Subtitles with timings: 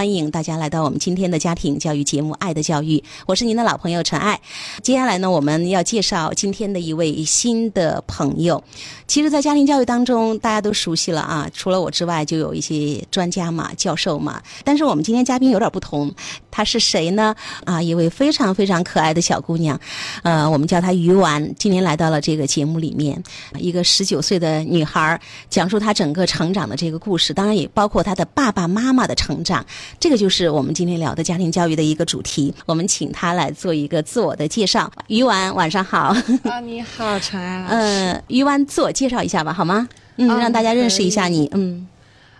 [0.00, 4.40] 欢迎大家来到我们今天的家庭教育节目《爱的教育》，我是您的老朋友陈爱。
[4.82, 8.64] 接下来呢，我们要介绍今天的一位新的朋友。
[9.06, 14.40] 其实，在家庭教育当中，大家都熟悉了啊，除了我之外，就有一些专家嘛、教授嘛。
[14.64, 16.10] 但是我们今天嘉宾有点不同，
[16.50, 17.36] 她是谁呢？
[17.66, 19.78] 啊，一位非常非常可爱的小姑娘，
[20.22, 23.22] 呃，我们叫她鱼丸，今天来到了这个节目里面。
[23.58, 25.20] 一个十九岁的女孩，
[25.50, 29.62] 讲述她整个成长的这个故事，当然也包括她的爸爸妈妈的成长。
[29.98, 32.54] 这个就是我们今天聊的家庭教育的一个主题。
[32.66, 34.90] 我们请他来做一个自我的介绍。
[35.08, 36.14] 于丸，晚上好。
[36.44, 37.74] 啊，你好，陈安老师。
[37.74, 39.88] 呃，鱼丸，自我介绍一下吧，好吗？
[40.16, 41.48] 嗯，嗯让大家认识一下你。
[41.52, 41.86] 嗯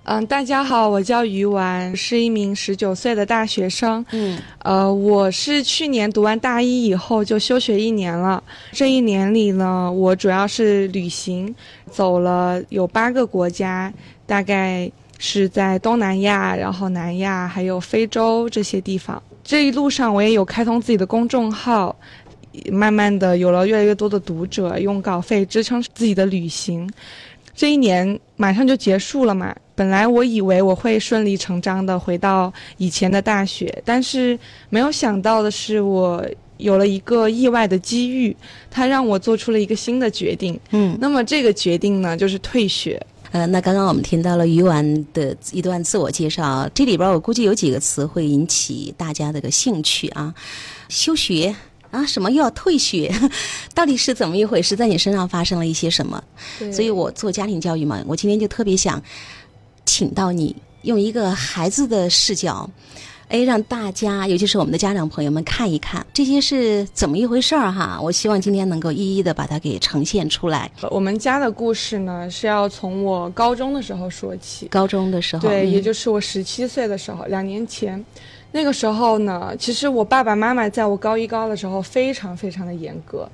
[0.04, 4.04] 嗯，大家好，我叫于丸，是一名十九岁的大学生。
[4.12, 8.42] 嗯呃，我是去年读完大一以后就休学一年了。
[8.72, 11.54] 这一年里呢，我主要是旅行，
[11.90, 13.92] 走了有八个国家，
[14.26, 14.90] 大概
[15.22, 19.22] 是在东南亚、然后南亚还有非洲这些地方。
[19.44, 21.94] 这一路上我也有开通自己的公众号，
[22.72, 26.90] 慢慢的有了越来越多的读者，用稿费支撑自己的旅行。
[27.54, 34.38] 这一年马上就结束了嘛，本来我以为我会顺理成章的回到以前的大学，但是
[34.70, 36.24] 没有想到的是，我
[36.56, 38.34] 有了一个意外的机遇，
[38.70, 40.58] 它让我做出了一个新的决定。
[40.70, 42.98] 嗯那么这个决定呢，就是退学。
[43.32, 50.34] 呃，那刚刚我们听到了鱼丸的一段自我介绍，这里边我估计有几个词会引起大家的个兴趣啊，
[50.88, 51.54] 休学。
[51.92, 53.12] 啊，什么又要退学？
[53.74, 54.76] 到底是怎么一回事？
[54.76, 56.22] 在你身上发生了一些什么？
[56.72, 59.02] 所以我做家庭教育嘛，我今天就特别想
[59.84, 62.70] 请到你，用一个孩子的视角，
[63.30, 67.96] 哎，让大家，尤其是我们的家长朋友们看一看这些是怎么一回事儿哈。
[68.02, 70.68] 我希望今天能够一一的把它给呈现出来。
[70.90, 74.66] 我们家的故事呢，是要从我高中的时候说起。
[74.66, 78.04] 高中的时候，对，嗯也就是我十七岁的时候，两年前，
[78.50, 83.28] 那个时候呢，其实我爸爸妈妈在我高一高二的时候非常非常的严格。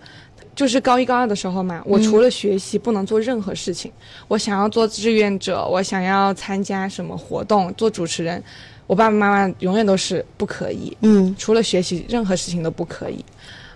[0.55, 3.91] 就是高一高二的时候嘛，我除了学习不能做任何事情。
[4.29, 8.43] 我想要做志愿者，我想要参加什么活动，做主持人，
[8.87, 10.97] 我爸爸妈妈永远都是不可以。
[11.01, 13.25] 嗯除了学习，任何事情都不可以。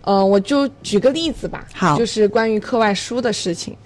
[0.03, 3.77] 呃，我就举个例子吧，好就是关于课外书的事情。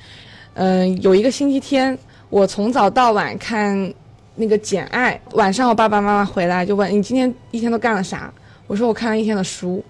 [0.55, 1.99] 嗯、有一个星期天，
[2.31, 3.93] 我从早到晚看
[4.37, 8.33] 那个《简爱》，晚上我爸爸妈妈回来就问你今天一天都干了啥？
[8.69, 9.85] 我说我看了一天的书，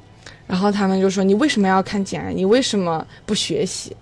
[0.47, 2.31] 然后他们就说你为什么要看《简爱》？
[2.34, 3.94] 你为什么不学习？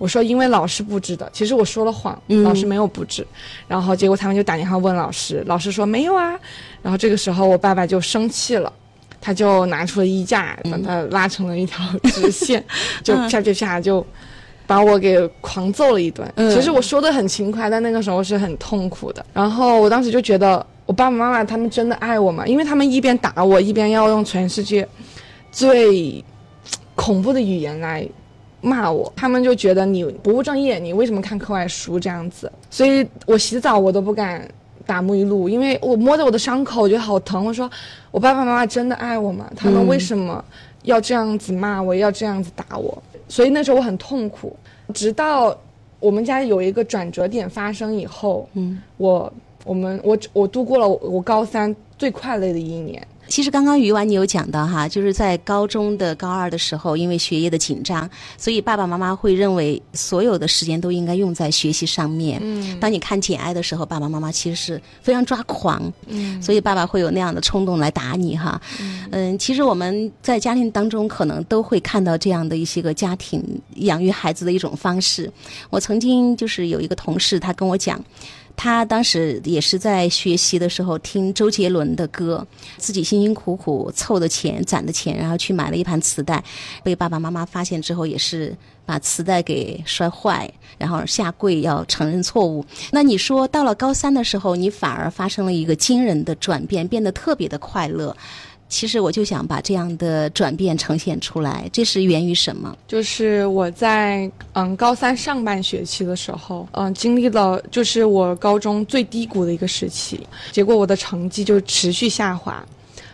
[0.00, 3.24] 我说因为老师布置的，其实我说了谎，嗯老师没有布置。
[3.68, 6.34] 然后结果他们就打电话问老师，老师说没有啊。
[6.82, 8.72] 然后这个时候我爸爸就生气了。
[9.22, 12.64] 他就拿出了衣架，把它拉成了一条直线，
[13.04, 14.06] 就啪啪啪就
[14.66, 16.26] 把我给狂揍了一顿。
[16.36, 19.22] 嗯其实我说的很轻快，但那个时候是很痛苦的。
[19.34, 22.46] 然后我当时就觉得，我爸爸妈妈他们真的爱我吗？
[22.46, 24.88] 因为他们一边打我，一边要用全世界
[25.52, 26.24] 最
[26.94, 28.08] 恐怖的语言来
[28.60, 32.50] 骂我，他们就觉得你不务正业，你为什么看课外书这样子？
[32.70, 34.46] 所以我洗澡我都不敢
[34.86, 37.44] 打沐浴露，因为我摸着我的伤口，我觉得好疼。
[37.44, 37.70] 我说
[38.10, 39.50] 我爸爸妈妈真的爱我吗？
[39.56, 40.44] 他们为什么
[40.82, 43.02] 要这样子骂我，要这样子打我？
[43.28, 44.56] 所以那时候我很痛苦，
[44.92, 45.56] 直到
[45.98, 49.32] 我们家有一个转折点发生以后，嗯，我
[49.64, 53.06] 我们我我度过了我我高三最快乐的一年。
[53.30, 62.40] 其实刚刚于婉你有讲到哈，就是在高中的高二的时候，因为学业的紧张，所以爸爸妈妈会认为所有的时间都应该用在学习上面。
[62.42, 68.60] 嗯当你看《简爱》的时候，爸爸妈妈其实是非常抓狂，嗯所以爸爸会有那样的冲动来打你哈。
[69.12, 73.40] 嗯，其实我们在家庭当中可能都会看到这样的一些个家庭
[73.76, 75.32] 养育孩子的一种方式。
[75.70, 78.02] 我曾经就是有一个同事，他跟我讲。
[78.56, 82.46] 他当时也是在学习的时候听周杰伦的歌，
[82.76, 86.42] 自己辛辛苦苦凑的钱、攒的钱，然后去买了一盘磁带，
[86.82, 92.64] 被爸爸妈妈发现之后，也是把磁带给摔坏，然后下跪要承认错误。
[92.92, 98.14] 那你说到了高三的时候，你反而发生了一个惊人的转变，变得特别的快乐。
[98.70, 102.74] 其实我就想把这样的转变呈现出来，这是源于什么？
[102.86, 110.20] 就是我在嗯高三上半学期的时候，嗯经历了就是我高中最低谷的一个时期，
[110.52, 112.64] 结果我的成绩就持续下滑，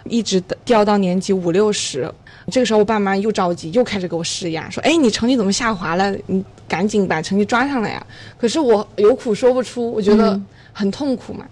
[0.05, 2.13] 一直掉到年级五六十。
[2.53, 6.15] 这个时候我爸妈又着急，又开始给我施压，说：“哎，你成绩怎么下滑了？
[6.27, 8.07] 你赶紧把成绩抓上来呀！”
[8.39, 10.41] 可是我有苦说不出，我觉得
[10.73, 11.45] 很痛苦嘛。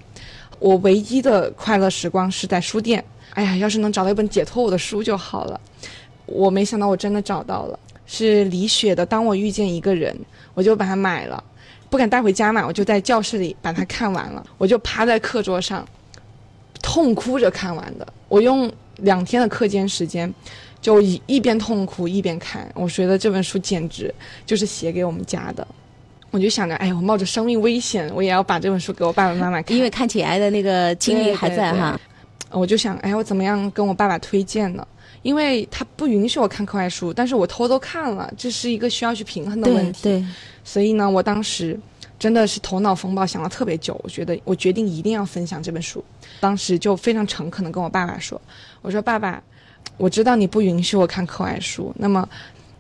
[0.61, 3.05] 我唯一的快乐时光是在书店。
[3.34, 5.60] 哎呀，要是能找到一本解脱我的书就好了。
[6.26, 10.14] 我没想到我真的找到了，是李雪的《当我遇见一个人》，
[10.54, 11.42] 我就把它买了，
[11.90, 15.86] 不敢带回家嘛，我就在教室里把它看完了，我就趴在课桌上，
[16.81, 18.06] 痛哭着看完的。
[18.28, 20.32] 我用两天的课间时间，
[20.81, 22.70] 就一一边痛哭一边看。
[22.75, 24.14] 我觉得这本书简直
[24.46, 25.66] 就是写给我们家的。
[26.31, 32.00] 我就想着，哎，我冒着生命危险，我也要把这本书给我爸爸妈妈看，因为看起来的那个经历还在哈。
[32.55, 34.87] 我就想，哎，我怎么样跟我爸爸推荐呢？
[35.23, 40.03] 因为他不允许我看课外书，但是我偷偷看了，这是一个需要去平衡的问题。
[40.03, 40.25] 对，
[40.62, 41.79] 所以呢，我当时
[42.19, 43.99] 真的是头脑风暴，想了特别久。
[44.05, 46.05] 我觉得我决定一定要分享这本书。
[46.41, 48.41] 当时就非常诚恳的跟我爸爸说
[48.83, 49.43] ：“我说爸爸，
[49.97, 52.29] 我知道你不允许我看课外书，那么，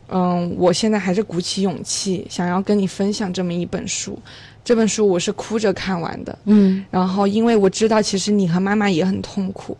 [0.08, 4.18] 嗯，我现在还是鼓起勇气，想要跟你分享这么一本书。
[4.64, 9.76] 这本书我是哭着看完的，嗯，然后因为我知道其实你和妈妈也很痛苦。”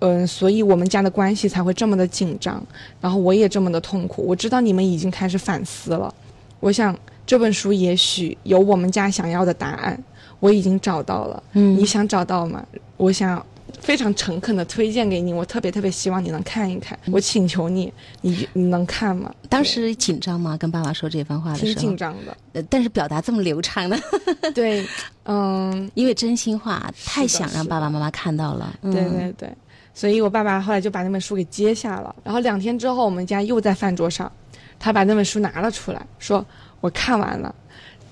[0.00, 2.64] 嗯，所以我们家的关系才会这么的紧张，
[3.00, 4.22] 然后我也这么的痛苦。
[4.24, 6.14] 我知道你们已经开始反思了，
[6.60, 6.96] 我想
[7.26, 10.00] 这本书也许有我们家想要的答案，
[10.38, 11.42] 我已经找到了。
[11.54, 12.64] 嗯，你想找到吗？
[12.96, 13.44] 我想
[13.80, 16.98] 非常诚恳的推荐给你，我特别特别希望你能看一看。
[17.10, 19.32] 我请求你，你你能看吗？
[19.48, 20.56] 当时紧张吗？
[20.56, 22.36] 跟爸爸说这番话的时候，挺紧张的。
[22.52, 23.98] 呃，但是表达这么流畅的，
[24.54, 24.86] 对，
[25.24, 28.72] 嗯，因为真心话，太想让爸爸妈妈看到了。
[28.82, 29.50] 对对对。
[29.94, 34.30] 所以我爸爸后来就把那本书给接下了，然后两天之后，我们家又在饭桌上，
[34.78, 36.44] 他把那本书拿了出来，说
[36.80, 37.52] ：“我看完了。”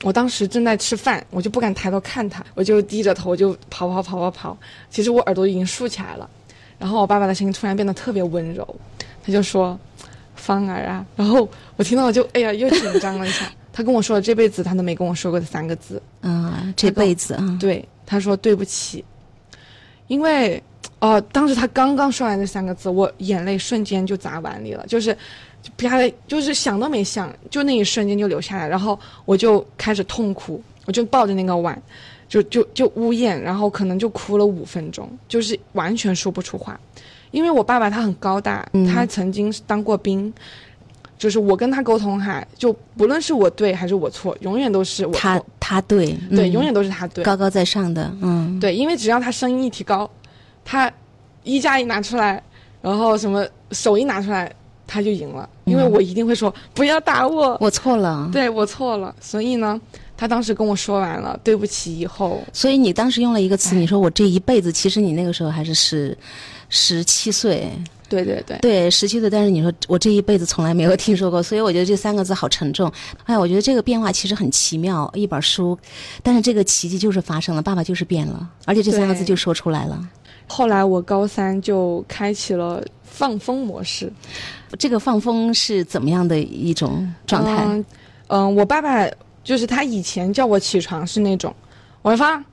[0.02, 4.58] 我当时正在吃饭，我就不敢抬头看他，我就低着头就跑跑跑跑跑。
[4.90, 6.28] 其实我耳朵已经竖起来了，
[6.78, 8.76] 然后我爸爸的声音突然变得特别温柔，
[9.25, 9.78] 他就说
[10.37, 13.50] ：“芳儿啊。”然后我听到我就哎呀又紧张了一下。
[13.72, 19.04] 他跟我说了这辈子他都没跟我说过的三个字，啊，这辈子啊，对，他说对不起，
[20.06, 20.62] 因为。
[20.98, 25.19] 哦，当时他刚刚说完这三个字，我眼泪瞬间就砸碗里了，就是，就
[25.76, 25.90] 啪，
[26.26, 31.80] 就是想都没想，就那一瞬间就流下来，然后我就开始痛哭，我就抱着那个碗，
[32.28, 36.78] 就就就呜咽，然后可能就哭了五分钟，就是完全说不出话，
[37.30, 40.32] 因为我爸爸他很高大，他曾经当过兵，
[41.18, 50.08] 就是我跟他沟通哈，就不论是我对还是我错，永远都是我他他对对，永远都是他对，高高在上的，嗯，对，因为只要他声音一提高。
[50.69, 50.92] 他
[51.44, 52.42] 衣架一拿出来，
[52.82, 54.52] 然后什么手一拿出来，
[54.86, 59.14] 他就赢了，因为我一定会说不要打我，我错了，对我错了。
[59.20, 59.80] 所以呢，
[60.16, 66.16] 他当时跟我说完了对不起以后，所以你当时用了一个词，你说我这一辈子，其实你那个时候还是十
[66.68, 67.70] 十七岁，
[68.08, 72.90] 对对对，对十七岁，但是你说我这一辈子从来没有听说过，所以我觉得这三个字好沉重。
[73.24, 75.76] 哎，我觉得这个变化其实很奇妙，一本书，
[76.22, 80.08] 但是这个奇迹就是发生了，爸爸就是变了，而且这三个字就说出来了。
[80.46, 84.12] 后来我高三就开启了放风模式，
[84.78, 87.84] 这个放风是怎么样的一种状态？
[88.28, 89.08] 嗯，我爸爸
[89.44, 91.54] 就是他以前叫我起床是那种，
[92.02, 92.44] 文芳。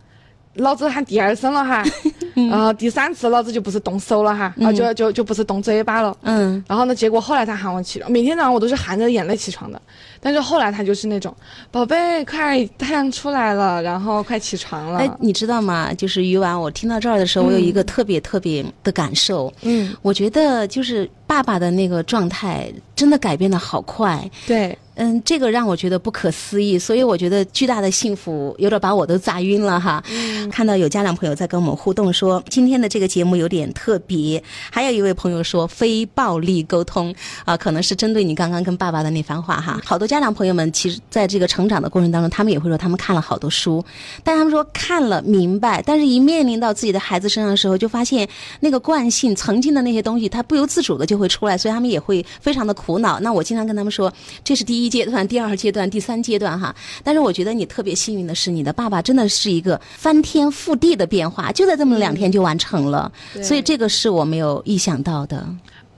[0.57, 1.83] 老子喊第二声了哈，
[2.33, 6.15] 然后第三次老子就不是动手了哈，然后就就就不是动嘴巴了。
[6.23, 9.81] 嗯，然后呢，结果后来他喊我起床，每天早上我都是含着眼泪起床的。
[10.19, 11.35] 但是后来他就是那种，
[11.69, 14.99] 宝贝，快太阳出来了，然后快起床了。
[14.99, 15.93] 哎，你知道吗？
[15.93, 19.53] 就是鱼丸，我听到这儿的时候，我有一个特别特别的感受。
[19.61, 24.29] 嗯，我觉得就是爸爸的那个状态真的改变的好快。
[24.47, 24.77] 对。
[24.95, 30.03] 嗯，这个让我觉得不可思议，所以我觉得巨大的幸福有点把我都砸晕了哈。
[30.51, 34.41] 看到有家长朋友在跟我们互动说，今天的这个节目有点特别。
[34.69, 39.81] 还有一位朋友说非暴力沟通啊，可能是针对你刚刚跟爸爸的那番话哈。
[39.83, 43.83] 好多家长朋友们其实在这个成长的过程当中，他们也会说他们看了好多书，
[44.23, 53.19] 但他们说看了明白，但是一面临到自己的孩子身上的时候，就发现那个惯性曾经的那些东西，他不由自主的就会出来，所以他们也会非常的苦恼。
[53.21, 54.82] 那我经常跟他们说，这是第一。
[54.83, 56.75] 第一阶段、第二阶段、第三阶段，哈，
[57.05, 63.09] 但是我觉得你特别幸运的是，你的爸爸真的是一个翻天覆地的变化，就在这么两天就完成了，
[63.41, 65.47] 所以这个是我没有意想到的。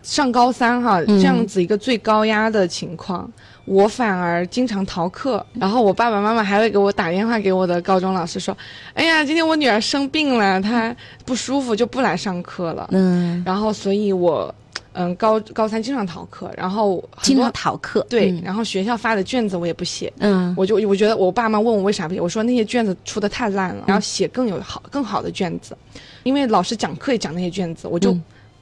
[0.03, 3.27] 上高三哈，这样子一个最高压的情况，
[3.65, 8.55] 我反而经常逃课，然后我爸爸妈妈还会给我打电话给我的高中老师说
[8.93, 14.53] ：“哎呀，今天我女儿生病了，她不舒服就不来上课了。”嗯，然后所以我。
[14.97, 25.77] 嗯，高高三经常逃课，然后经常逃课，对，然后学校发的卷子我也不写，嗯，我就我觉得我爸妈问我为啥不写，我说那些卷子出的太烂了，然后写更有好更好的卷子，
[26.23, 28.17] 因为老师讲课也讲那些卷子，我就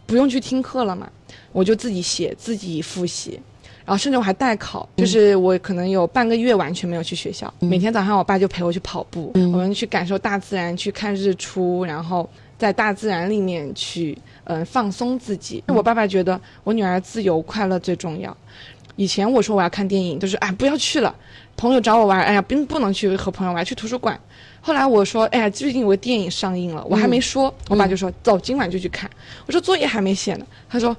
[0.07, 1.07] 不用去听课了嘛，
[1.51, 3.39] 我就自己写自己复习，
[3.85, 14.17] 然后甚至我还代考，就是我可能有半个月完全没有去学校，每天早上我爸就陪我去跑步，我们去感受大自然，去看日出，然后在大自然里面去。
[14.45, 15.63] 嗯，放松自己。
[15.67, 18.35] 我爸爸觉得我女儿自由快乐最重要，
[18.97, 21.15] 以前我说我要看电影，就是哎不要去了，
[21.55, 24.19] 朋友找我玩，哎呀不不能去和朋友玩，去图书馆。
[24.59, 29.09] 后来我说，哎呀，最近有个电影上映了，我还没说，我爸就说走，今晚就去看。
[29.45, 30.93] 我说作业还没写呢，他说，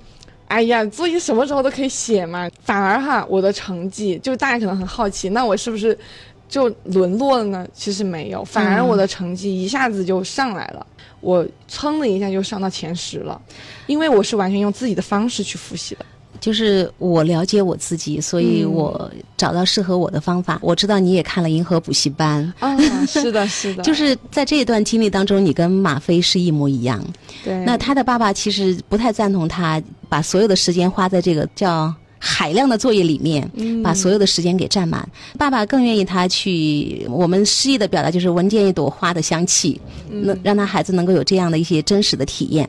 [0.49, 2.51] 哎呀，作业什么时候都可以写嘛。
[2.63, 5.99] 反而哈，我的成绩就大家可能很好奇，那我是不是
[6.49, 7.69] 就沦落了呢？
[7.75, 10.87] 其实没有，反而我的成绩一下子就上来了，
[11.25, 13.41] 我噌的一下就上到前十了，
[13.87, 16.05] 因为我是完全用自己的方式去复习的。
[16.41, 20.59] 就是我了解我自己，所以我找到适合我的方法。
[20.61, 22.77] 我知道你也看了银河补习班，啊，
[23.07, 23.83] 是的， 是的。
[23.83, 27.03] 就是在这一段经历当中，你跟马飞是一模一样。
[27.43, 27.65] 对。
[27.65, 31.95] 那他的爸爸其实不太赞同他把所有的时间花在这个叫。
[32.27, 33.47] 海量的作业里面，
[33.83, 35.07] 把所有的时间给占满。
[35.39, 39.79] 爸爸更愿意他去，我们诗意的表达就是闻见一朵花的香气，
[40.09, 42.67] 那让他孩子能够有这样的一些真实的体验，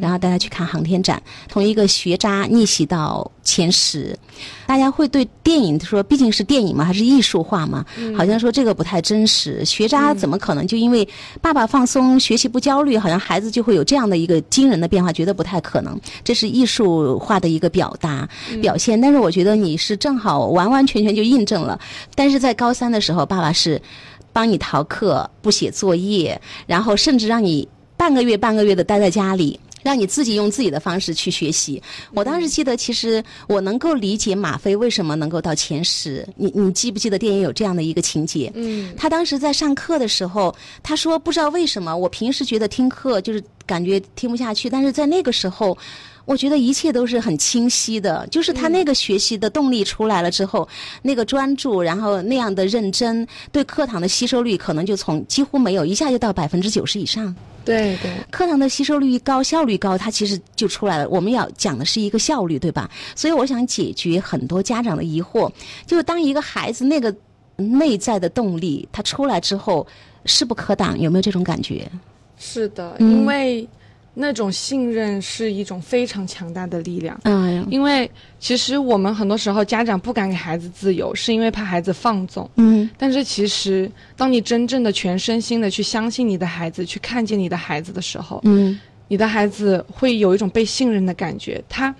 [0.00, 4.18] 然后带他去看航天展，从一个学渣逆袭到前十。
[4.66, 7.84] 大家会对电影说，毕竟是电影嘛，还是艺术化嘛？
[8.16, 9.64] 好像说这个不太真实。
[9.64, 11.06] 学渣怎么可能就因为
[11.40, 15.12] 爸爸放松，学习不焦虑，好像孩子就会有这样的一个惊人的变化？
[15.12, 16.00] 觉得不太可能。
[16.24, 18.28] 这是艺术化的一个表达
[18.62, 19.00] 表现。
[19.00, 21.78] 但是我觉得你是正好完完全全就印证了。
[22.14, 23.80] 但是在高三的时候，爸爸是
[24.32, 29.60] 帮你逃课、不写作业，然后甚至让你半个月、半个月的待在家里。
[29.84, 31.80] 让你自己用自己的方式去学习。
[32.12, 36.26] 我当时记得，其实我能够理解马飞为什么能够到前十。
[36.34, 38.50] 你你记不记得电影有这样的一个情节？
[38.54, 45.76] 嗯，他当时在上课的时候，他说不知道为什么，我平时觉得听课就是感觉听不下去，但是在那个时候。
[46.24, 50.66] 我觉得一切都是很清晰的，就是他那个学习的动力出来了之后，
[51.02, 57.34] 那个专注，然后那样的认真，对课堂的吸收率可能就从几乎没有，一下就到百分之九十以上。
[57.64, 61.08] 对对，课堂的吸收率高，效率高，它其实就出来了。
[61.08, 62.90] 我们要讲的是一个效率，对吧？
[63.14, 65.50] 所以我想解决很多家长的疑惑，
[65.86, 67.14] 就是当一个孩子那个
[67.56, 69.86] 内在的动力他出来之后，
[70.24, 71.86] 势不可挡，有没有这种感觉？
[72.38, 73.68] 是的，因为。
[74.14, 77.20] 那种信任是一种非常强大的力量。
[77.24, 82.48] 嗯，因为其实我们很多时候家长不敢给孩子自由，是因为怕孩子放纵。
[82.56, 88.78] 嗯，但是其实当你真正的全身心的去相信你的孩子，去看见你的孩子的时候，嗯，
[89.08, 91.62] 你的孩子会有一种被信任的感觉。
[91.68, 91.94] 他，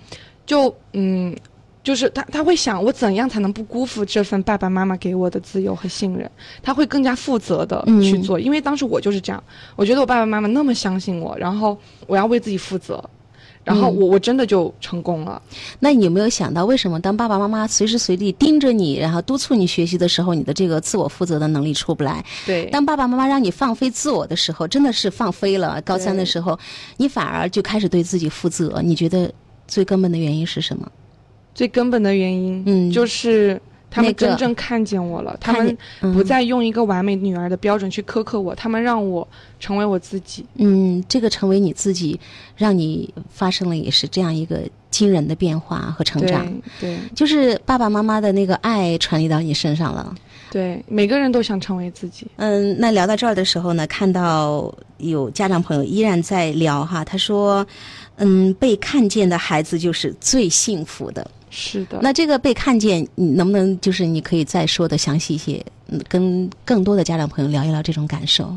[0.45, 1.35] 就嗯。
[1.85, 6.29] 就是他，他会想我怎样才能不辜负这份爸爸妈妈给我的自由和信任？
[6.63, 9.41] 他会更加负责的去做，因为当时我就是这样，
[9.75, 11.77] 我觉得我爸爸妈妈那么相信我，然后
[12.07, 13.07] 我要为自己负责，
[13.63, 15.39] 然后我我真的就成功了。
[15.79, 22.25] 那你有没有想到，为什么当爸爸妈妈随时随地盯着你，然后督促你学习的时候，你的这个自我负责的能力出不来？
[22.47, 22.65] 对。
[22.71, 25.79] 当爸爸妈妈让你放飞自我的时候，真的是放飞了。
[25.81, 26.57] 高三的时候，
[26.97, 28.81] 你反而就开始对自己负责。
[28.83, 29.31] 你觉得
[29.67, 30.91] 最根本的原因是什么？
[31.55, 33.59] 最根本的原因，嗯，就是
[33.89, 35.75] 他们真正看见我了，他们
[36.13, 39.25] 不再用一个完美女儿的标准去苛刻我，他们让我
[39.57, 40.45] 成为我自己。
[40.55, 42.19] 嗯，这个成为你自己，
[42.57, 44.59] 让你发生了也是这样一个
[44.91, 46.45] 惊人的变化和成长。
[46.79, 50.13] 对，就是爸爸妈妈的那个爱传递到你身上了。
[50.51, 52.27] 对，每个人都想成为自己。
[52.35, 57.65] 嗯，那聊到这儿的时候呢，看到有家长朋友依然在聊哈，他说，
[58.17, 61.29] 嗯，被看见的孩子就是最幸福的。
[61.49, 65.63] 是的，那这个被看见，你能不能就是你可以再说的详细一些，
[66.07, 68.53] 跟更多的家长朋友聊一聊这种感受？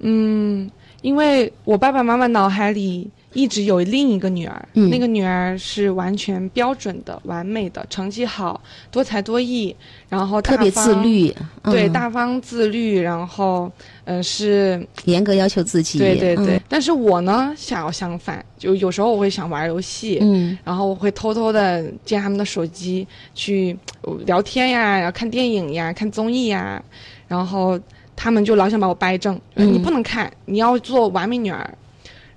[0.00, 0.70] 嗯，
[1.02, 3.10] 因为我爸爸妈妈脑海里。
[3.38, 9.74] 一直有另一个女儿，那个女儿是完全标准的、完美的，成绩好，多才多艺，
[10.08, 13.70] 然后特别自律，对，大方自律，然后
[14.06, 16.60] 嗯是严格要求自己，对对对。
[16.68, 23.76] 但是我呢，想要相反，就有时候我会想玩游戏，嗯，然后我会偷偷的借他们的手机去
[24.26, 26.82] 聊天呀，然后看电影呀，看综艺呀，
[27.28, 27.78] 然后
[28.16, 31.72] 他们就老想把我掰正，你不能看，你要做完美女儿。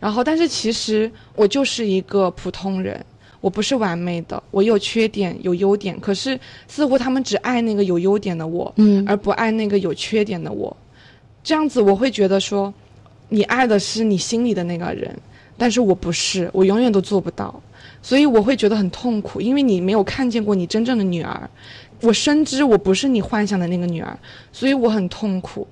[0.01, 3.00] 然后，但是其实我就是一个普通人，
[3.39, 5.98] 我不是完美的，我有缺点有优点。
[6.00, 10.75] 可是似乎他们只爱那个有优点的我，嗯，而不爱那个有缺点的我。
[11.43, 12.74] 这样子我会觉得说，
[13.29, 15.15] 你爱的是你心里的那个人，
[15.55, 17.62] 但是我不是，我永远都做不到，
[18.01, 21.48] 所以我会觉得很痛苦，因为你没有看见过你真正的女儿，
[22.01, 24.17] 我深知我不是你幻想的那个女儿，
[24.51, 25.67] 所以我很痛苦。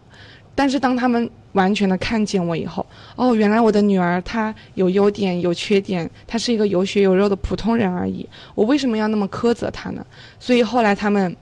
[0.55, 8.27] 但是当他们完全的看见我以后，哦，原来我的女儿她有优点有缺点，她是一个有血有肉的普通人而已。
[8.55, 10.05] 我为什么要那么苛责她呢？
[10.39, 11.35] 所以后来他们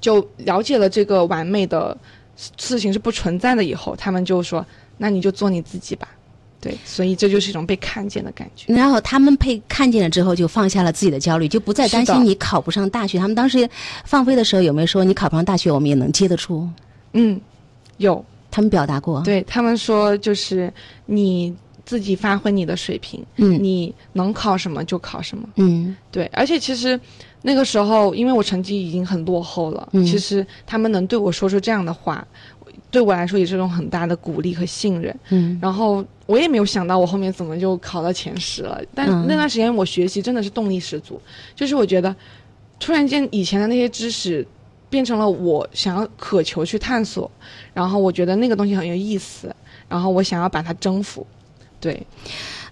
[0.00, 1.96] 就了解了这个完美的
[2.56, 4.64] 事情是不存在的以后，他们就说
[4.98, 6.08] ：“那你就做你自己吧。”
[6.58, 8.72] 对，所以这就是一种被看见的感觉。
[8.74, 13.18] 然后他们被看见了之后，就放下了自己的焦虑，就不再担心你考不上大学。
[13.18, 13.68] 他们当时
[14.04, 16.66] 放飞的时候有没有说你考不上大学，我们也能接得住？
[17.12, 17.38] 嗯，
[17.98, 18.24] 有
[18.56, 20.72] 他们表达过，对他们说，就是
[21.04, 25.46] 你自己发挥你的水平，嗯你能考什么就考什么。
[25.56, 26.98] 嗯对，而且其实
[27.42, 32.26] 那个时候，因为我成绩已经很落后了，嗯其实他们能对我说出这样的话，
[32.90, 35.14] 对我来说也是一种很大的鼓励和信任。
[35.28, 41.20] 嗯然后我也没有想到我后面怎么就考到前十了，但嗯那段时间我学习真的是动力十足，
[41.54, 42.16] 就是我觉得
[42.80, 44.46] 突然间以前的那些知识。
[44.88, 47.30] 变成了我想要渴求去探索，
[47.74, 49.54] 然后我觉得那个东西很有意思，
[49.88, 51.26] 然后我想要把它征服，
[51.80, 52.06] 对，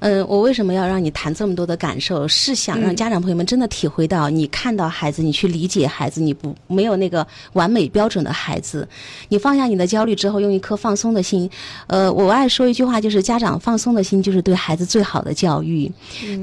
[0.04, 2.28] 嗯，我为什么要让你谈这么多的感受？
[2.28, 8.86] 是想让嗯家长朋友们真的体会到，你看到孩子，你去理解孩子，你不没有那个完美标准的孩子，
[9.30, 11.48] 你放下你的焦虑之后，用一颗放松的心。
[11.86, 15.90] 呃，我爱说一句话，就是家长放松的心就是对孩子最好的教育。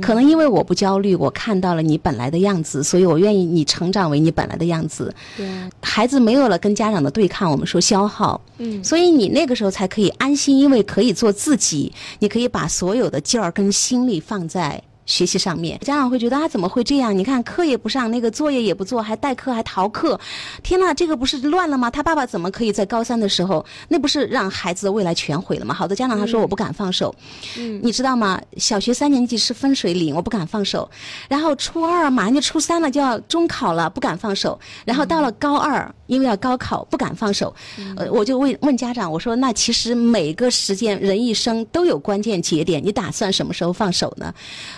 [0.01, 5.13] 可能因为我不焦虑，我看到了你本来的样子，所以我愿意你成长为你本来的样子。
[5.37, 5.47] 对，
[5.83, 14.83] 孩子没有了跟家长的对抗，我们说消耗，嗯，所以你那个时候才可以安心，因为可以做自己，你可以把所有的劲儿跟心力放在。
[15.11, 17.15] 学习上面，家长会觉得啊，怎么会这样？
[17.17, 20.17] 你看课也不上，那个作业也不做，还代课还逃课，
[20.63, 21.91] 天呐，这个不是乱了吗？
[21.91, 25.73] 他爸爸怎么可以在高三的时候，那不是让孩子的未来全毁了吗？
[25.75, 27.13] 好多家长他说我不敢放手，
[27.57, 28.41] 嗯你知道吗？
[28.55, 30.89] 小学三年级是分水岭，我不敢放手。
[31.27, 34.57] 然后初二马上就初三了，就要中考了，不敢放手。
[34.85, 37.53] 然后到了高二，因为要高考，不敢放手。
[37.97, 44.33] 呃，我就问问家长，我说那其实每个时间人一生都有关键节点，你打算什么时候放手呢？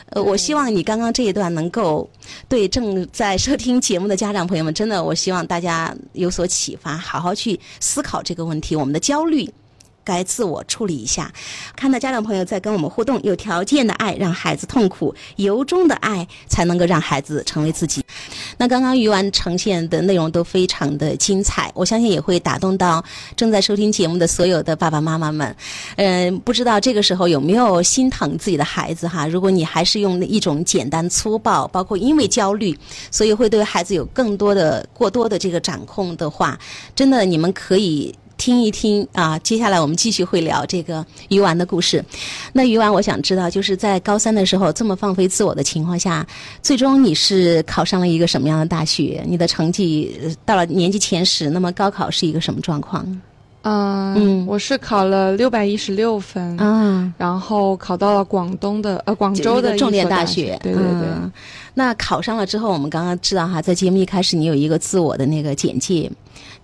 [0.10, 2.10] 呃，我希望你刚刚这一段能够
[2.48, 9.50] 对正在收听节目的家长朋友们，真的，我希望大家有所启发，好好去思考这个问题，我们的焦虑。
[10.06, 11.32] 该自我处理一下。
[11.78, 18.04] 看到家长朋友在跟我们互动，有条件的爱让孩子痛苦，由衷的爱才能够让孩子成为自己。
[18.58, 23.04] 那刚刚鱼丸呈现的内容都非常的精彩，我相信也会打动到
[23.36, 25.56] 正在收听节目的所有的爸爸妈妈们。
[25.98, 29.28] 嗯、不知道这个时候有没有心疼自己的孩子哈？
[29.28, 32.78] 如果你还是用一种简单粗暴，包括因为焦虑，
[33.12, 36.58] 所以会对孩子有更多的过多的这个掌控的话，
[36.96, 38.14] 真的你们可以。
[38.44, 42.04] 听一听啊，接下来我们继续会聊这个鱼丸的故事。
[42.52, 46.28] 那鱼丸，我想知道，就是在高三的时候这么放飞自我的情况下，
[46.62, 49.24] 最终你是考上了一个什么样的大学？
[49.26, 53.06] 你的成绩呃到了年级前十，那么高考是一个什么状况
[53.62, 57.14] 嗯嗯我是考了六百一十六分，啊？
[57.18, 61.32] 然后考到了广东的呃广州的重点大学，对对对，嗯
[61.74, 66.12] 那考上了之后，我们刚刚知道哈，在节目一开始你有一个自我的那个简介，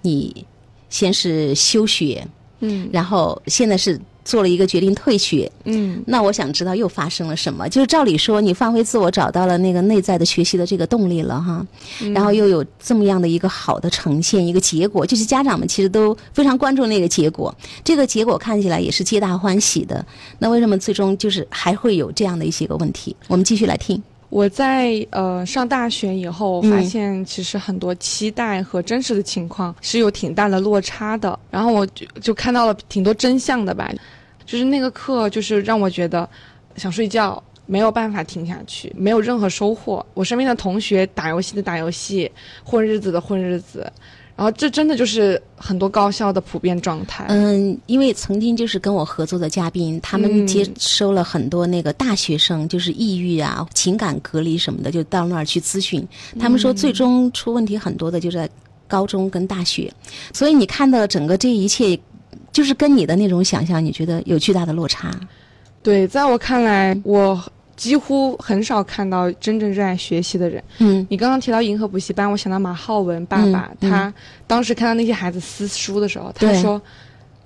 [0.01, 0.45] 你
[0.89, 2.25] 先是休学，
[2.59, 5.51] 嗯然后现在是做了一个决定退学。
[5.63, 7.67] 嗯那我想知道又发生了什么？
[7.69, 11.65] 就是照理说，你放飞自我，找到了那个内在的学习的这个动力了哈，
[12.01, 20.05] 嗯然后又有这么样的一个好的呈现，一个结果，就是家长们其实都非常关注那个结果，这个结果看起来也是皆大欢喜的。
[20.37, 23.15] 那为什么最终就是还会有这样的一些个问题？
[23.27, 24.01] 我们继续来听。
[24.29, 33.91] 我在呃上大学以后，发现其实很多期待和真实的情况是有挺大的落差的，然后我就就看到了挺多真相的吧，
[34.45, 36.27] 就是那个课就是让我觉得
[36.75, 37.41] 想睡觉。
[37.71, 40.03] 没有办法停下去，没有任何收获。
[40.15, 42.27] 我身边的同学打游戏的打游戏，
[42.63, 43.87] 混日子的混日子，
[44.39, 47.25] 然后这真的就是很多高校的普遍状态。
[47.27, 56.07] 嗯，因为曾经就是跟我合作的嘉宾，他们嗯接收了很多那个大学生，就是抑郁啊、情感隔离什么的，就到那儿去咨询。
[56.39, 58.49] 他们说，最终出问题很多的就在
[58.87, 59.91] 高中跟大学，
[60.33, 61.99] 所以你看到了整个这一切，
[62.53, 65.13] 就是跟你的那种想象，你觉得有巨大的落差。
[65.83, 67.37] 对，在我看来，我
[67.79, 70.61] 几乎很少看到真正热爱学习的人。
[70.79, 74.13] 嗯你刚刚提到银河补习班，我想到马浩文爸爸，他
[74.45, 76.79] 当时看到那些孩子撕书的时候，他说。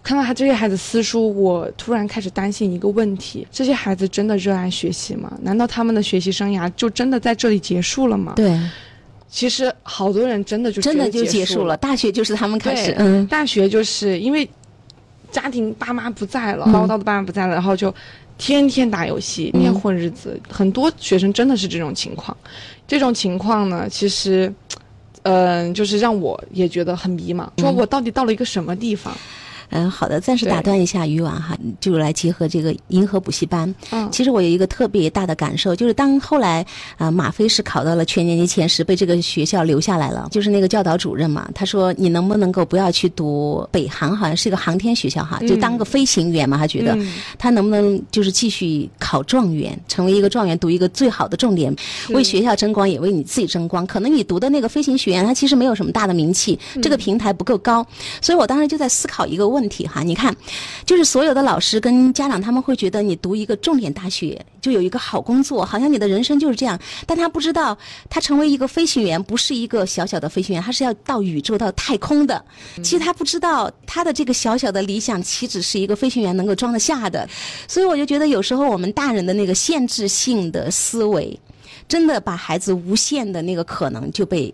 [0.06, 5.32] 看到他这些孩子撕书，我突然开始担心一个问题：这些孩子真的热爱学习吗？
[5.42, 8.34] 难道他们的学习生涯就真的在这里结束了吗？
[8.36, 8.60] 对，
[9.30, 11.78] 其实好多人真的就真的就结结束了。。
[11.78, 14.46] 大学就是他们开始，嗯大学就是因为
[15.32, 17.88] 家庭爸妈不在了，嗯唠叨的爸妈不在了，然后就
[18.44, 20.38] 天天打游戏，天天混日子。
[20.50, 22.36] 很多学生真的是这种情况。
[22.86, 24.54] 这种情况呢，其实，
[25.22, 29.14] 嗯、就是让我也觉得很迷茫，说我到底到了一个什么地方？
[29.14, 29.20] 嗯，
[29.90, 33.74] 好的，暂时打断一下于婉哈，就来结合这个银河补习班。
[33.92, 36.66] 嗯，其实我有一个特别大的感受，就是当后来
[36.98, 46.98] 啊马飞是考到了全年级前十，被这个学校留下来了，就是那个教导主任嘛，他说你能不能够不要去读北航，好像是一个航天学校哈，就当个飞行员嘛，他觉得
[47.38, 51.74] 他能不能就是继续考状元，成为一个状元，读一个最好的重点，
[52.10, 53.86] 为学校争光，也为你自己争光。
[53.88, 57.86] 可能你读的那个飞行学院，它其实没有什么大的名气，这个平台不够高，
[58.22, 60.36] 所以我当时就在思考一个问题哈，你看。
[60.86, 66.78] 就是所有的老师跟家长，他们会觉得你读一个重点大学就有一个好工作，好像你的人生就是这样。
[67.08, 67.78] 但他不知道，
[68.10, 72.44] 他成为一个飞行员不是一个小小的飞行员，他是要到宇宙、到太空的。
[72.78, 77.28] 其实他不知道，他的这个小小的理想岂止是一个飞行员能够装得下的。
[77.68, 81.40] 所以我就觉得，有时候我们大人的那个限制性的思维，
[81.88, 84.54] 真的把孩子无限的那个可能就被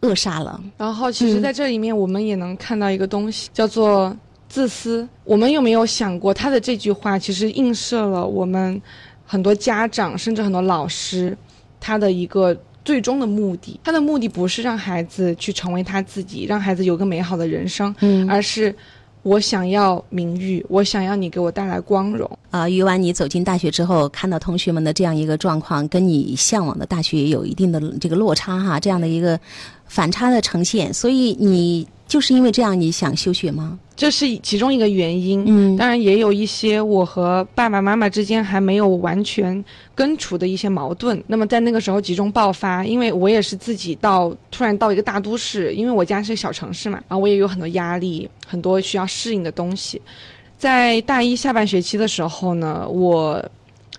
[0.00, 0.60] 扼杀了。
[0.76, 4.16] 然后，其实在这里面，我们也能看到一个东西，叫做。
[4.48, 8.80] 自私，我们有没有想过，他的这句话其实映射了我们
[9.26, 11.36] 很多家长，甚至很多老师，
[11.78, 13.78] 他的一个最终的目的。
[13.84, 18.74] 他的目的不是让孩子去成为他自己，让孩子有个美好的人生，嗯，而是
[19.22, 22.38] 我想要名誉，我想要你给我带来光荣。
[22.50, 29.38] 啊，于婉你走进大学之后，看到同学们的这样一个状况，跟你向往的大学也有一定的这个落差哈，这样的一个
[29.86, 33.78] 反差的呈现，所以你就是因为这样，你想休学吗？
[33.94, 39.62] 这是其中一个原因，嗯，当然也有一些我和爸爸妈妈之间还没有完全
[39.94, 41.22] 根除的一些矛盾。
[41.26, 50.00] 那么在那个时候集中爆发，因为我也是自己到突然到一个大都市，因为我家是小城市嘛，然后我也有很多压力，很多需要适应的东西。
[50.56, 53.44] 在大一下半学期的时候呢，我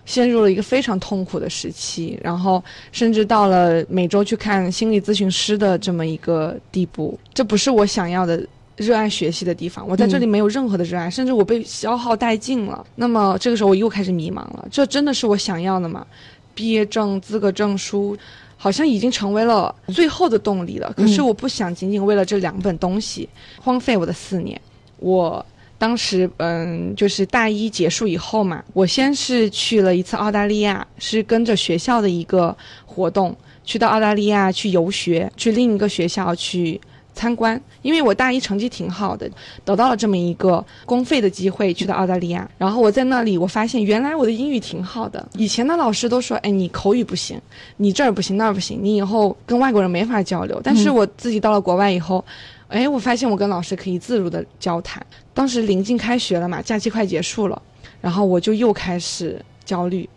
[0.09, 7.17] 陷入了一个非常痛苦的时期，然后甚至到了每周去看心理咨询师的这么一个地步。
[7.33, 8.43] 这不是我想要的。
[8.79, 12.81] 热爱学习的地方，我在这里没有任何的热爱，甚至我被消耗殆尽了。
[12.95, 16.07] 那么这个时候我又开始迷茫了，这真的是我想要的吗？
[16.55, 18.17] 毕业证、资格证书，
[18.55, 20.93] 好像已经成为了最后的动力了。
[20.95, 23.27] 可是我不想仅仅为了这两本东西
[23.61, 24.57] 荒废我的四年。
[24.99, 25.45] 我
[25.79, 36.79] 当时嗯，就是大一结束以后嘛，我先是去了一次澳大利亚，是跟着学校的一个活动去到澳大利亚去游学，去另一个学校去。
[37.11, 39.29] 参观，因为我大一成绩挺好的，
[39.65, 42.49] 得到了这么一个公费的机会去到澳大利亚。
[42.57, 45.27] 然后我在那里，我发现原来我的英语挺好的。
[45.33, 47.37] 以前的老师都说，哎，你口语不行，
[47.75, 50.61] 你这儿不行那儿不行，你以后跟外国人没法交流。
[50.63, 52.23] 但是我自己到了国外以后，
[52.69, 55.05] 哎，我发现我跟老师可以自如的交谈。
[55.33, 57.61] 当时临近开学了嘛，假期快结束了，
[57.99, 60.07] 然后我就又开始焦虑。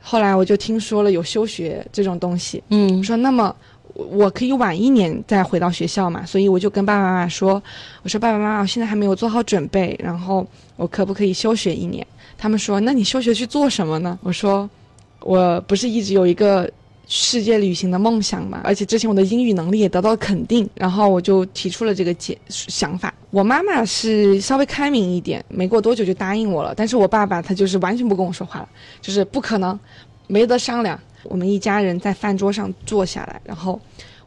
[0.00, 3.54] 后来我就听说了有休学这种东西，嗯，说那么。
[3.94, 7.62] 我可以晚一年再回到学校嘛，所以我就跟爸爸妈妈说
[8.02, 10.46] ：“我说爸爸妈妈，我现在还没有做好准备，然后
[10.76, 12.06] 我可不可以休学一年？”
[12.38, 14.68] 他们说：“那你休学去做什么呢？”我说
[15.20, 16.66] ：“我不是一直有一个
[17.14, 23.12] 世界旅行的梦想嘛，而且之前我的英语能力也得到肯定，然后我就提出了这个解想法。
[23.30, 28.68] 我妈妈是稍微开明一点，没过多久就答应我了，但是我爸爸他就是完全不跟我说话了，
[29.02, 29.78] 就是不可能，
[30.26, 33.78] 没得商量。”我们一家人在饭桌上坐下来，然后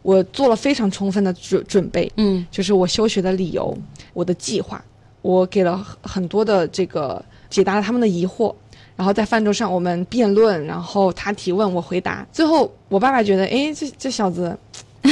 [0.03, 3.75] 我做了非常充分的准准备，嗯，就是我休学的理由，
[4.13, 4.79] 我的计划，
[5.23, 8.53] 我给了很多的这个解答了他们的疑惑，
[8.95, 14.57] 然后在饭桌上我们辩论，然后他提问我回答，最后我爸爸觉得，哎，这这小子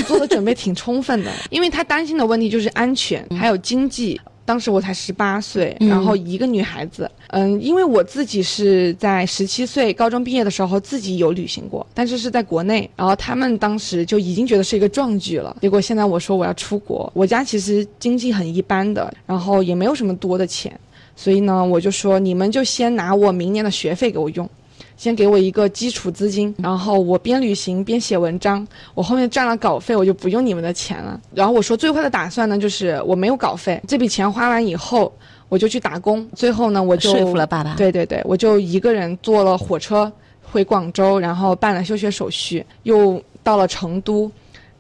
[0.07, 4.19] 做的准备挺充分的， 因为他担心的问题就是安全还有经济。
[4.45, 15.55] 当时我才十八岁，然后一个女孩子，嗯，因为我自己是在十七岁高中毕业的时候自己有旅行过，但是是在国内，然后他们当时就已经觉得是一个壮举了。
[15.61, 20.77] 结果现在我说我要出国，我家其实经济很一般的，然后也没有什么多的钱，
[21.15, 24.49] 所以呢，我就说你们就先拿我明年的学费给我用。
[24.95, 31.19] 先给我一个基础资金，然后我边旅行边写文章，我后面赚了稿费，我就不用你们的钱了。
[31.33, 35.11] 然后我说最坏的打算呢，就是我没有稿费，这笔钱花完以后，
[35.49, 36.25] 我就去打工。
[36.35, 37.73] 最后呢，我就说服了爸爸。
[37.73, 40.09] 对对对，我就一个人坐了火车
[40.43, 44.31] 回广州，然后办了休学手续，又到了成都，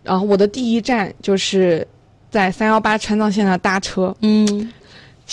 [0.03, 1.85] 然后我的第一站就是
[2.29, 4.15] 在三幺八川藏线上搭车。
[4.21, 4.71] 嗯，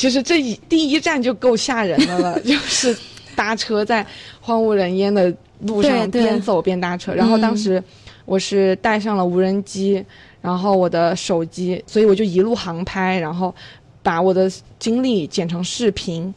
[0.01, 2.97] 其实这一第一站就够吓人的了， 就是。
[3.37, 4.05] 搭车在
[4.39, 7.83] 荒无人烟的路上边走边搭车，然后当时
[8.27, 10.05] 我是带上了无人机，
[10.43, 13.55] 然后我的手机，所以我就一路航拍，然后
[14.03, 16.35] 把我的经历剪成视频，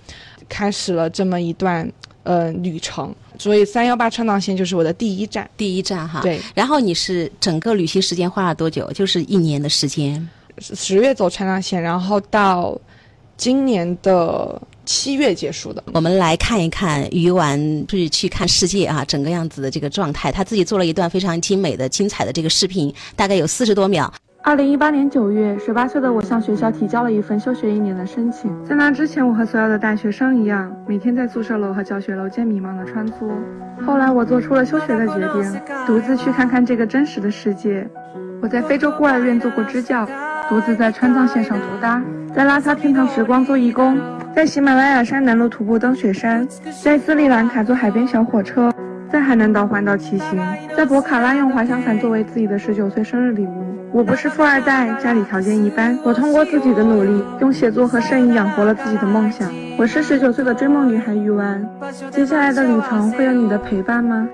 [0.47, 3.13] 开始了这么一段呃旅程。
[3.38, 6.21] 所以三幺八川藏线就是我的第一站，第一站哈。
[6.21, 8.89] 对，然后你是整个旅行时间花了多久？
[8.93, 10.26] 就是一年的时间。
[10.60, 12.80] 十月走川藏线，然后到。
[13.43, 15.84] 今年的七月结束的。
[15.93, 20.32] 我们来看一看鱼丸去去看世界啊，整个样子的这个状态。
[20.32, 24.10] 他自己做了一段非常精美的、精彩的这个视频，大概有四十多秒。
[24.43, 28.49] 二零一八年九月，十八岁的我向学校提交了一份休学一年的申请。
[28.63, 33.29] 在那之前，我和所有的大学生一样，每天在宿舍楼和教学楼间迷茫的穿梭。
[33.86, 37.86] 后来，我做出了休学的决定，独自去看看这个真实的世界。
[38.41, 40.08] 我在非洲孤儿院做过支教，
[40.53, 41.99] 独自在川藏线上徒搭，
[42.35, 43.99] 在拉萨天堂时光做义工，
[44.35, 46.47] 在喜马拉雅山南麓徒步登雪山，
[46.83, 48.71] 在斯里兰卡坐海边小火车，
[49.11, 50.39] 在海南岛环岛骑行，
[50.77, 53.65] 在博卡拉用滑翔伞作为自己的十九岁生日礼物。
[53.91, 55.97] 我不是富二代，家里条件一般。
[56.03, 59.49] 我通过自己的努力，用写作和摄影养活了自己的梦想。
[59.79, 61.67] 我是十九岁的追梦女孩鱼丸。
[62.11, 64.27] 接下来的旅程会有你的陪伴吗？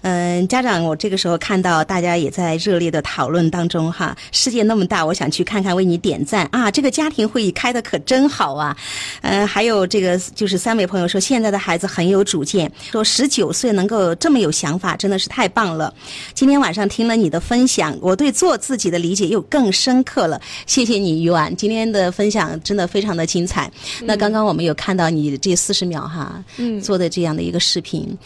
[0.00, 4.16] 嗯，家长，我这个时候看到大家也在热烈的讨论当中哈。
[4.32, 6.70] 世界那么大，我想去看看，为你点赞啊！
[6.70, 8.76] 这个家庭会议开的可真好啊。
[9.20, 15.92] 嗯，还有这个就是三位朋友说，现在的孩子很有主见，说十九岁能够这么有想法，真的是太棒了。
[16.34, 20.40] 今天晚上听了你的分享，我对做自己的理解又更深刻了。
[20.66, 23.70] 谢谢你，于婉，今天的分享真的非常的精彩。
[24.00, 28.18] 那刚刚我们有看到你这四十秒哈，嗯，做的这样的一个视频。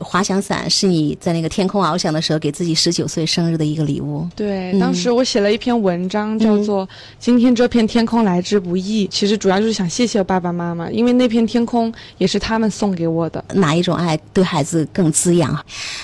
[0.00, 4.24] 滑翔伞是你在那个天空翱翔的时候给自己十九岁生日的一个礼物。
[4.36, 6.86] 对，当时我写了一篇文章，叫做
[7.18, 9.06] 《今天这片天空来之不易》。
[9.10, 13.44] 其实主要就是想谢谢爸爸妈妈，因为那片天空也是他们送给我的。
[13.54, 15.58] 哪一种爱对孩子更滋养？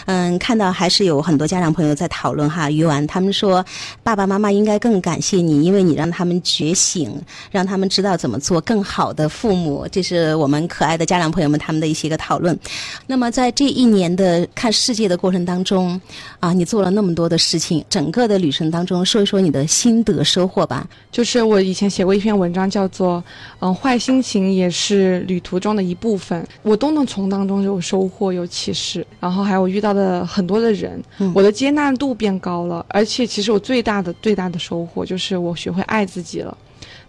[0.07, 2.69] 嗯，看到还是有很多家长朋友在讨论哈。
[2.69, 3.65] 鱼丸他们说，
[4.03, 7.17] 爸爸妈妈应该更感谢你，因为你让他们觉醒，
[7.53, 9.87] 让他们知道怎么做更好的父母。
[9.93, 12.59] 这是我们可爱的家长朋友们他们的一些个讨论。
[13.07, 13.84] 那么在这一。
[13.85, 16.01] 一年的看世界的过程当中，
[16.41, 20.89] 啊，你做了那么多的事情，整个的旅程当中，说一说你的心得收获吧。
[21.13, 23.23] 就是我以前写过一篇文章，叫做
[23.61, 29.07] “嗯，坏心情也是旅途中的一部分”，我都能从当中有收获、有启示。
[29.21, 30.99] 然后还有遇到的很多的人，
[31.35, 32.87] 我的接纳度变高了。
[32.89, 36.57] 而且，其实我最大的、最大的收获就是我学会爱自己了。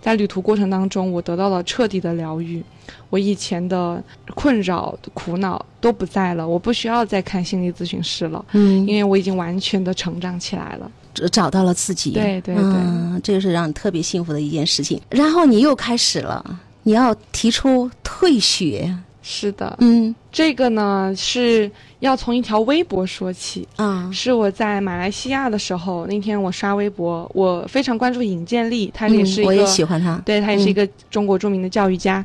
[0.05, 2.63] 在旅途过程当中，我得到了彻底的疗愈，
[3.09, 3.99] 我以前的
[4.35, 10.91] 困扰、苦恼都不在了，我不需要再看心理咨询师了，嗯，因为我已经完全的成长起来了，
[11.31, 15.01] 找到了自己，对对对，嗯这个是让你特别幸福的一件事情。
[15.09, 18.95] 然后你又开始了，你要提出退学。
[19.27, 23.67] 是的，嗯，这个呢是要从一条微博说起。
[23.75, 32.23] 啊，是我在马来西亚的时候，那天我刷微博，我非常关注尹建莉，他也是一个，我也喜欢他，对他也是一个中国著名的教育家。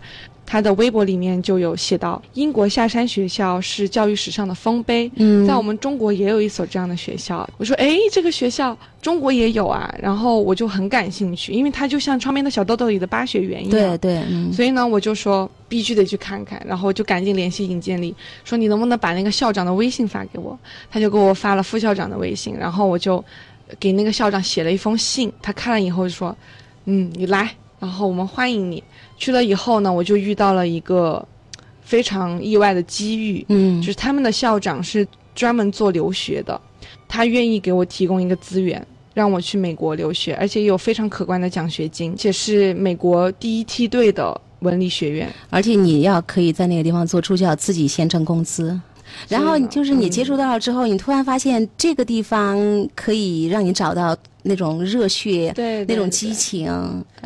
[0.50, 7.48] 他的微博里面就有写到，英国下山学校是教育史上的丰碑，嗯在我们中国也有一所这样的学校。
[7.56, 13.70] 我说，哎，这个学校中国也有啊，然后我就很感兴趣，因为它就像窗边的小豆豆里的巴学园一样。
[13.70, 20.58] 对对，所以呢，我就说必须得去看看，然后就赶紧联系尹建莉，说你能不能把那个校长的微信发给我？
[20.90, 23.24] 他就给我发了副校长的微信，然后我就
[23.78, 26.36] 给那个校长写了一封信，他看了以后就说，
[26.86, 28.82] 嗯，你来，然后我们欢迎你。
[29.20, 31.24] 去了以后呢，我就遇到了一个
[31.82, 36.58] 非常意外的机遇，嗯，就是他们的校长是专门做留学的，
[37.06, 48.80] 他愿意给我提供一个资源，让我去美国留学，而且有非常可观的奖学金，且是美国第一梯队的文理学院，而且你要可以在那个地方做助教，自己先挣工资，
[49.28, 52.58] 然后就是你接触到了之后，你突然发现这个地方
[52.96, 54.16] 可以让你找到。
[54.42, 56.72] 那种热血，对那种激情，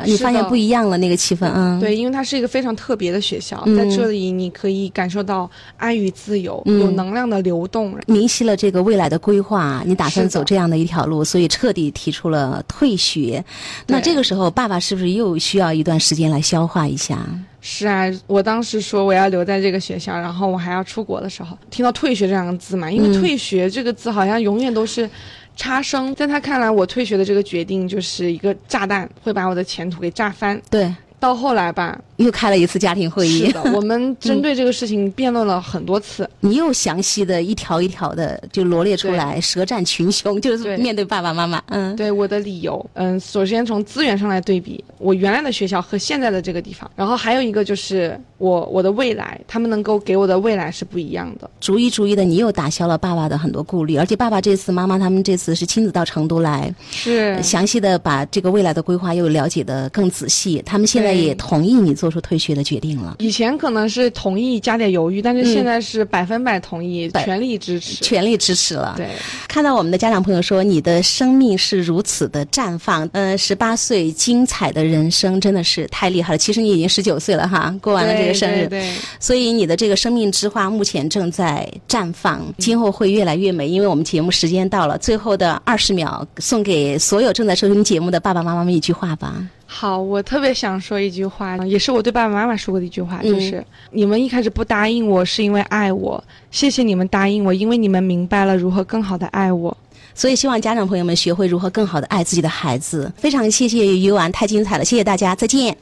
[0.03, 1.77] 你发现不一样了那个气氛啊。
[1.79, 7.97] 对，因为它是一个非常特别的学校，在这里你可以感受到爱与自由，有能量的流动。
[8.07, 13.43] 明晰了这个未来的规划，你打算走这样的一条路，所以彻底提出了退学。
[13.87, 17.19] 那这个时候，爸爸是不是又需要一段时间来消化一下？
[17.61, 25.09] 是啊，我当时说我要留在这个学校，然后我还要出国的时候，听到退学这两个字嘛，因为退学这个字好像永远都是。
[25.55, 30.61] 差生，在他看来，我退学的这个决定就是一个炸弹，会把我的前途给炸翻。
[30.69, 31.99] 对，到后来吧。
[32.17, 36.29] 又开了一次家庭会议，是的， 我们针对这个事情辩论了很多次。
[36.39, 41.61] 你又详细的一条一条的就罗列出来，舌战群雄，就是面对爸爸妈妈。
[41.67, 51.49] 嗯，对我的理由，嗯，首先从资源上来对比我原来的学校和现在的这个地方，然后还有一个就是我我的未来，他们能够给我的未来是不一样的。
[51.59, 60.63] 逐一逐一的，你又打消了爸爸的很多顾虑，而且爸爸这次、妈妈他们这次是亲自到成都来，是详细的把这个未来的规划又了解的更仔细。
[60.65, 62.04] 他们现在也同意你做。
[62.05, 63.15] 做出退学的决定了？
[63.17, 68.03] 以前可能是同意加点犹豫，但是现在是百分百同意，百全力支持。
[68.03, 68.93] 全力支持了。
[68.95, 69.07] 对，
[69.47, 76.37] 看到我们的家长朋友说，你的生命是如此的绽放，呃，十八岁精彩的人生真的是太厉害了。
[76.37, 83.67] 其实你已经十九岁了哈，过完了这个生日，对对所以你的这个生命之花目前正在绽放，今后会越来越美。
[83.67, 89.43] 因为我们节目时间到了，最后的二十秒，送给所有正在收听节目的爸爸妈妈们一句话吧。
[89.77, 93.61] 好，我特别想说一句话，也是我对爸爸妈妈说过的一句话，嗯就是、
[93.91, 99.75] 你们一开始不答应我是因为爱我，谢谢你们答应我，因为你们明白了如何更好的爱我。
[100.13, 103.11] 所以希望家长朋友们学会如何更好的爱自己的孩子。
[103.17, 105.73] 非常谢谢鱼丸，太精彩了，谢谢大家，再见。